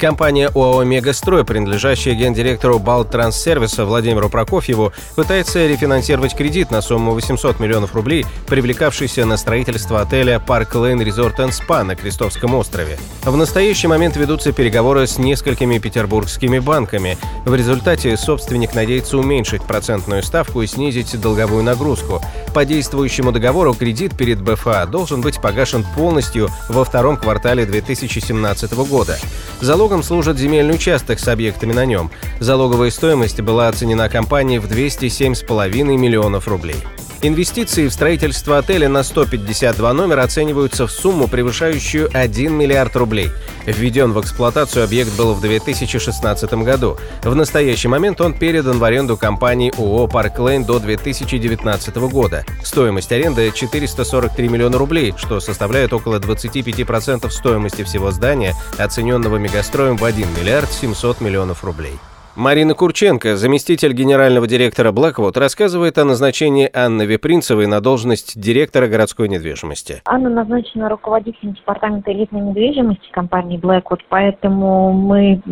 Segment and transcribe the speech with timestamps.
[0.00, 7.94] Компания ОАО «Мегастрой», принадлежащая гендиректору Балтрансервиса Владимиру Прокофьеву, пытается рефинансировать кредит на сумму 800 миллионов
[7.94, 12.98] рублей, привлекавшийся на строительство отеля «Парк Лейн Резорт энд Спа» на Крестовском острове.
[13.24, 17.18] В настоящий момент ведутся переговоры с несколькими петербургскими банками.
[17.44, 22.22] В результате собственник надеется уменьшить процентную ставку и снизить долговую нагрузку.
[22.54, 29.18] По действующему договору кредит перед БФА должен быть погашен полностью во втором квартале 2017 года.
[29.60, 32.12] Залог Залогом служит земельный участок с объектами на нем.
[32.38, 36.76] Залоговая стоимость была оценена компанией в 207,5 миллионов рублей.
[37.22, 43.28] Инвестиции в строительство отеля на 152 номера оцениваются в сумму, превышающую 1 миллиард рублей.
[43.66, 46.96] Введен в эксплуатацию объект был в 2016 году.
[47.22, 52.46] В настоящий момент он передан в аренду компании ООО «Парк Лейн» до 2019 года.
[52.64, 60.04] Стоимость аренды 443 миллиона рублей, что составляет около 25% стоимости всего здания, оцененного мегастроем в
[60.04, 61.98] 1 миллиард 700 миллионов рублей.
[62.36, 69.28] Марина Курченко, заместитель генерального директора Blackwood, рассказывает о назначении Анны Вепринцевой на должность директора городской
[69.28, 70.00] недвижимости.
[70.04, 75.42] Анна назначена руководителем департамента элитной недвижимости компании Blackwood, поэтому мы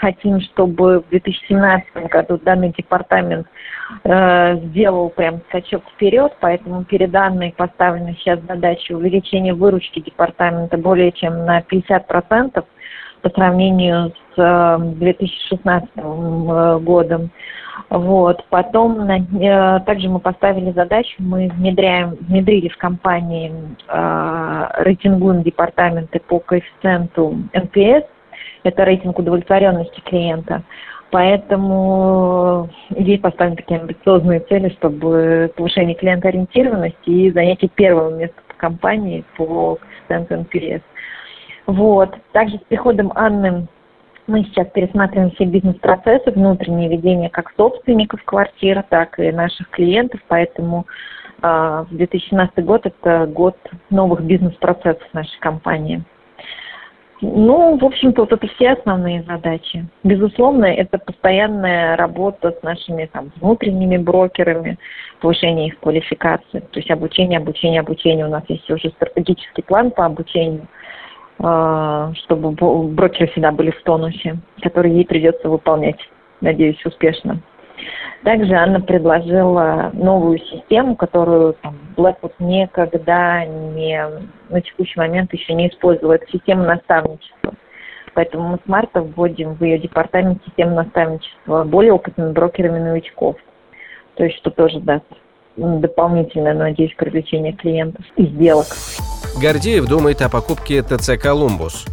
[0.00, 3.46] хотим, чтобы в 2017 году данный департамент
[4.02, 11.12] э, сделал прям скачок вперед, поэтому перед Анной поставлена сейчас задача увеличения выручки департамента более
[11.12, 12.64] чем на 50%
[13.26, 17.30] по сравнению с 2016 э, э, годом.
[17.90, 18.44] Вот.
[18.50, 23.52] Потом э, также мы поставили задачу, мы внедряем, внедрили в компании
[23.88, 28.04] э, рейтингуем департаменты по коэффициенту NPS,
[28.62, 30.62] это рейтинг удовлетворенности клиента.
[31.10, 39.24] Поэтому здесь поставлены такие амбициозные цели, чтобы повышение клиентоориентированности и занятие первого места по компании
[39.36, 40.82] по коэффициенту NPS.
[41.66, 42.14] Вот.
[42.32, 43.66] Также с приходом Анны
[44.26, 50.86] мы сейчас пересматриваем все бизнес-процессы, внутреннее ведение как собственников квартир, так и наших клиентов, поэтому
[51.42, 53.56] э, 2017 год– это год
[53.90, 56.02] новых бизнес-процессов нашей компании.
[57.22, 59.86] Ну, в общем-то, вот это все основные задачи.
[60.04, 64.76] Безусловно, это постоянная работа с нашими там, внутренними брокерами,
[65.20, 68.26] повышение их квалификации, то есть обучение, обучение, обучение.
[68.26, 70.66] У нас есть уже стратегический план по обучению–
[71.15, 72.50] а, чтобы
[72.88, 75.98] брокеры всегда были в тонусе, который ей придется выполнять,
[76.40, 77.40] надеюсь, успешно.
[78.24, 84.02] Также Анна предложила новую систему, которую там, Blackwood никогда не,
[84.48, 86.12] на текущий момент еще не использовал.
[86.12, 87.54] Это система наставничества.
[88.14, 93.36] Поэтому мы с марта вводим в ее департамент систему наставничества более опытными брокерами новичков.
[94.14, 95.04] То есть, что тоже даст
[95.56, 98.66] дополнительное, надеюсь, привлечение клиентов и сделок.
[99.38, 101.84] Гордеев думает о покупке ТЦ «Колумбус».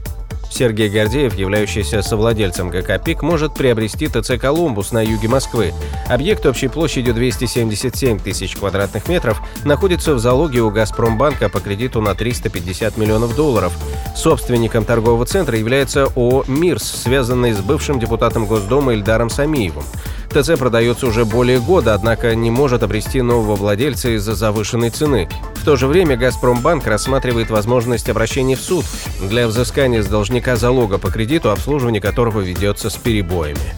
[0.49, 5.73] Сергей Гордеев, являющийся совладельцем ГК «Пик», может приобрести ТЦ «Колумбус» на юге Москвы.
[6.07, 12.15] Объект общей площадью 277 тысяч квадратных метров находится в залоге у «Газпромбанка» по кредиту на
[12.15, 13.73] 350 миллионов долларов.
[14.15, 19.83] Собственником торгового центра является ООО «Мирс», связанный с бывшим депутатом Госдумы Ильдаром Самиевым.
[20.29, 25.27] ТЦ продается уже более года, однако не может обрести нового владельца из-за завышенной цены.
[25.63, 28.83] В то же время «Газпромбанк» рассматривает возможность обращения в суд
[29.21, 33.73] для взыскания с должника залога по кредиту, обслуживание которого ведется с перебоями.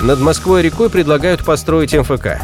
[0.00, 2.40] Над Москвой рекой предлагают построить МФК.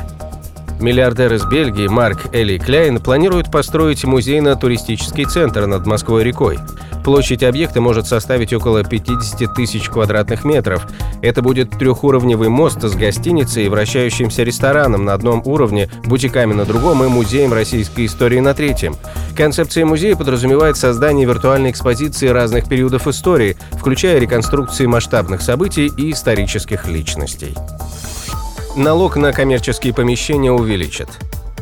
[0.80, 6.58] Миллиардер из Бельгии Марк Эли Кляйн планирует построить музейно-туристический центр над Москвой-рекой.
[7.02, 10.86] Площадь объекта может составить около 50 тысяч квадратных метров.
[11.22, 17.04] Это будет трехуровневый мост с гостиницей и вращающимся рестораном на одном уровне, бутиками на другом
[17.04, 18.96] и музеем российской истории на третьем.
[19.36, 26.86] Концепция музея подразумевает создание виртуальной экспозиции разных периодов истории, включая реконструкции масштабных событий и исторических
[26.88, 27.54] личностей.
[28.76, 31.08] Налог на коммерческие помещения увеличат.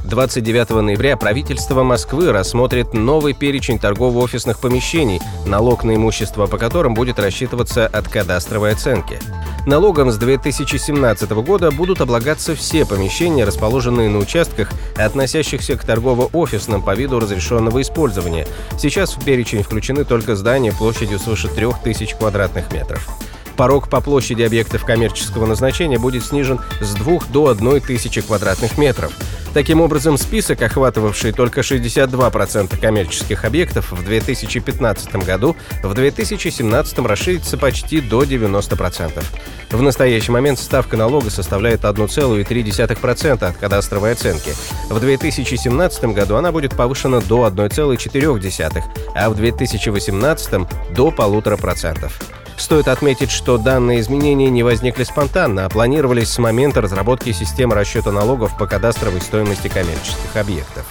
[0.05, 7.21] 29 ноября правительство Москвы рассмотрит новый перечень торгово-офисных помещений, налог на имущество по которым будет
[7.21, 9.21] рассчитываться от кадастровой оценки.
[9.65, 16.97] Налогом с 2017 года будут облагаться все помещения, расположенные на участках, относящихся к торгово-офисным по
[16.97, 18.49] виду разрешенного использования.
[18.77, 23.09] Сейчас в перечень включены только здания площадью свыше 3000 квадратных метров.
[23.57, 29.13] Порог по площади объектов коммерческого назначения будет снижен с 2 до 1 тысячи квадратных метров.
[29.55, 35.55] Таким образом, список, охватывавший только 62% коммерческих объектов в 2015 году,
[35.85, 39.25] в 2017 расширится почти до 90%.
[39.71, 44.53] В настоящий момент ставка налога составляет 1,3% от кадастровой оценки.
[44.91, 48.83] В 2017 году она будет повышена до 1,4%,
[49.15, 50.51] а в 2018
[50.97, 52.11] до 1,5%.
[52.57, 58.13] Стоит отметить, что данные изменения не возникли спонтанно, а планировались с момента разработки системы расчета
[58.13, 60.85] налогов по кадастровой стоимости коммерческих объектов.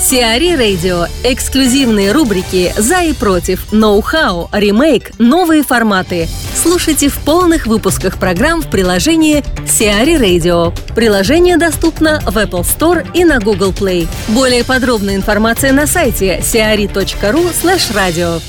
[0.00, 1.06] Сиари Радио.
[1.24, 6.26] Эксклюзивные рубрики «За и против», «Ноу-хау», «Ремейк», «Новые форматы».
[6.54, 10.74] Слушайте в полных выпусках программ в приложении Сиари Radio.
[10.94, 14.08] Приложение доступно в Apple Store и на Google Play.
[14.28, 17.52] Более подробная информация на сайте siari.ru
[17.92, 18.42] radio.